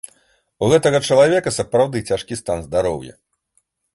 У 0.67 0.69
гэтага 0.71 1.01
чалавека 1.07 1.53
сапраўды 1.59 2.03
цяжкі 2.11 2.39
стан 2.41 2.57
здароўя. 2.69 3.13